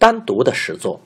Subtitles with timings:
[0.00, 0.98] 单独的实作，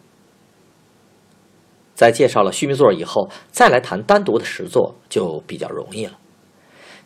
[1.96, 6.16] 在介绍了须弥座以后，再来谈单独的实作就比较容易了。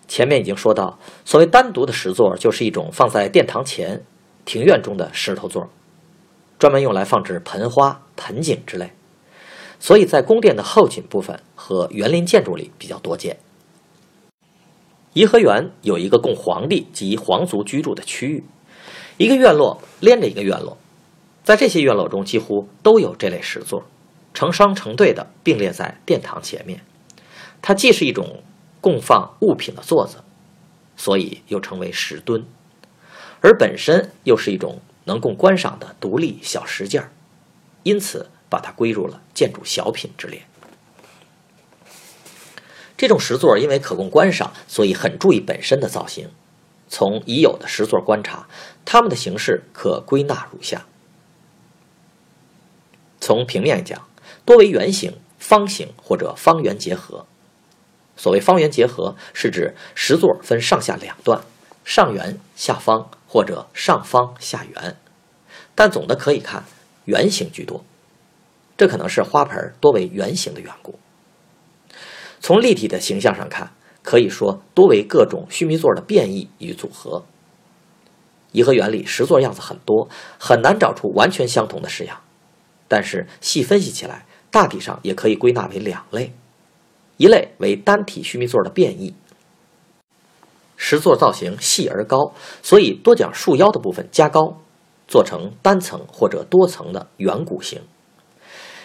[0.07, 4.05] 前面已经说到，所谓单独的石座，就是一种放在殿堂前、
[4.45, 5.71] 庭院中的石头座，
[6.59, 8.93] 专门用来放置盆花、盆景之类，
[9.81, 13.39] 所以在宫殿的后寝部分和园林建筑里比较多见。
[15.15, 18.45] 颐和园有一个供皇帝及皇族居住的区域，
[19.17, 20.77] 一个院落连着一个院落。
[21.49, 23.87] 在这些院落中，几乎都有这类石座，
[24.35, 26.85] 成双成对的并列在殿堂前面。
[27.63, 28.43] 它既是一种
[28.83, 30.19] 供放物品的座子，
[30.95, 32.45] 所以又称为石墩，
[33.41, 37.11] 而本身又是一种能供观赏的独立小石件儿，
[37.83, 40.43] 因此把它归入了建筑小品之列。
[42.99, 46.29] 这种石座因为可供观赏，所以很注意本身的造型。
[46.91, 48.47] 从已有的石座观察，
[48.85, 50.85] 它们的形式可归纳如下。
[53.29, 54.09] 从平面讲，
[54.47, 57.27] 多为圆形、方形或者方圆结合。
[58.17, 61.43] 所谓方圆结合，是指石座分上下两段，
[61.85, 64.97] 上圆下方或者上方下圆，
[65.75, 66.65] 但总的可以看
[67.05, 67.85] 圆形居多。
[68.79, 70.99] 这可能是花盆多为圆形的缘故。
[72.41, 77.27] 从立体的形象上看，可以说多为各种须弥座的变异与组合。
[78.53, 80.09] 颐和园里石座样子很多，
[80.39, 82.23] 很难找出完全相同的式样。
[82.89, 86.33] 但是细分析起来，大体上也可以归纳为两类：
[87.19, 89.15] 一类为单体须弥座的变异，
[90.77, 92.33] 石座造型细而高，
[92.63, 94.59] 所以多将束腰的部分加高，
[95.07, 97.83] 做成单层或者多层的圆鼓形；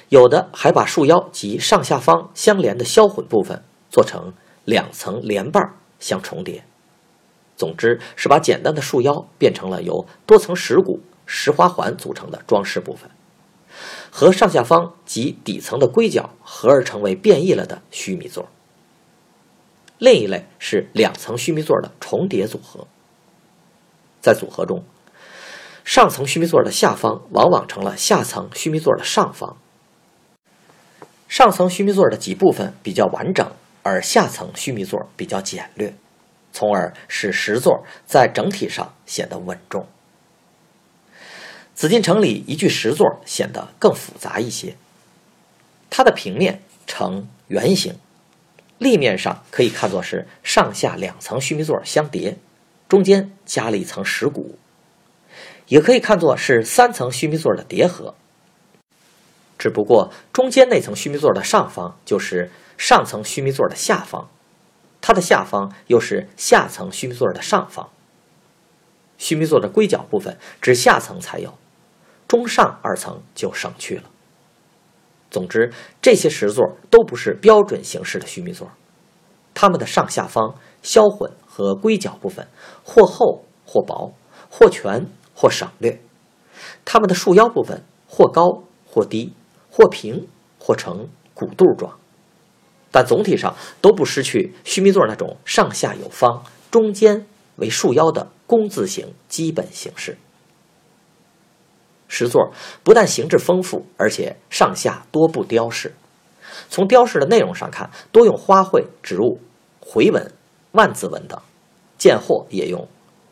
[0.09, 4.33] 有的还把束腰及上下方相连的销魂部分做成
[4.65, 5.63] 两层连瓣
[5.99, 6.65] 相重叠。
[7.55, 13.09] 总之是把简单的束腰变成了由多层石鼓、石花环组成的装饰部分。
[14.11, 18.47] 和上下方及底层的龟角合而成为变异了的须弥座。
[19.97, 22.87] 另一类是两层须弥座的重叠组合。
[24.21, 24.83] 在组合中，
[25.83, 29.57] 上层须弥座的下方往往成了下层须弥座的上方。
[31.27, 33.51] 上层须弥座的几部分比较完整，
[33.81, 35.93] 而下层须弥座比较简略，
[36.51, 39.87] 从而使石座在整体上显得稳重。
[41.75, 44.75] 紫禁城里一具石座显得更复杂一些。
[45.89, 47.95] 它的平面呈圆形，
[48.77, 52.37] 立面上可以看作是上下两层须弥座相叠，
[52.87, 54.57] 中间加了一层石鼓，
[55.67, 58.15] 也可以看作是三层须弥座的叠合。
[59.57, 64.29] 只不过中间那层须弥座的上方就是上层须弥座的下方，
[64.99, 67.89] 它的下方又是下层须弥座的上方。
[69.17, 71.53] 须弥座的龟角部分只下层才有。
[72.33, 74.05] 中上二层就省去了。
[75.29, 75.71] 总之，
[76.01, 78.71] 这些石座都不是标准形式的须弥座，
[79.53, 82.47] 它们的上下方、销魂和龟角部分
[82.83, 84.15] 或厚或薄，
[84.49, 85.05] 或全
[85.35, 85.99] 或省略；
[86.83, 89.33] 它们的束腰部分或高或低，
[89.69, 90.27] 或平
[90.57, 91.99] 或呈鼓肚状，
[92.89, 97.27] 但总体上都不失去须弥座那种上下有方、中间
[97.57, 100.17] 为束腰的工字形基本形式。
[102.15, 102.53] 石座
[102.83, 105.95] 不但形制丰富，而且上下多部雕饰。
[106.69, 109.39] 从雕饰的内容上看，多用花卉、植物、
[109.81, 110.31] 回纹、
[110.73, 111.39] 万字纹等；
[111.97, 112.87] 见货也用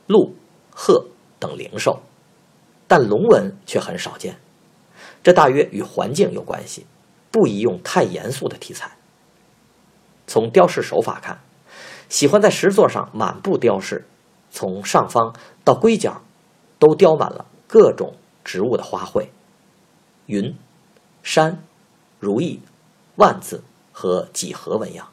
[0.08, 0.34] 鹿、
[0.72, 1.06] 鹤
[1.38, 2.02] 等灵兽，
[2.88, 4.40] 但龙纹却很少见。
[5.22, 6.88] 这大约与环境有关系，
[7.30, 8.98] 不宜用太严肃的题材。
[10.26, 11.40] 从雕饰手法看，
[12.10, 14.08] 喜欢在石座上满布雕饰，
[14.50, 16.24] 从上方到龟角，
[16.80, 18.16] 都雕满了各种。
[18.44, 19.28] 植物的花卉，
[20.26, 20.56] 云、
[21.24, 21.64] 山、
[22.20, 22.62] 如意、
[23.16, 25.10] 万字和几何纹样。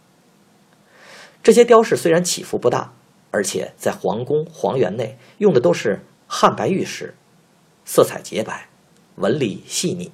[1.42, 2.92] 这些雕饰虽然起伏不大，
[3.30, 7.14] 而且在皇宫、皇园内用的都是汉白玉石，
[7.84, 8.68] 色彩洁白，
[9.16, 10.12] 纹理细腻，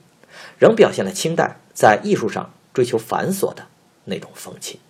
[0.58, 3.66] 仍表现了清代在艺术上追求繁琐的
[4.04, 4.80] 那种风气。